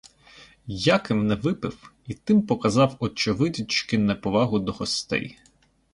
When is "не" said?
1.27-1.35